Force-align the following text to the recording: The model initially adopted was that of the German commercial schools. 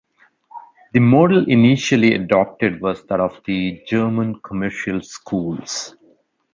The 0.93 0.99
model 0.99 1.47
initially 1.47 2.15
adopted 2.15 2.81
was 2.81 3.03
that 3.05 3.19
of 3.19 3.39
the 3.45 3.83
German 3.87 4.39
commercial 4.41 5.03
schools. 5.03 5.95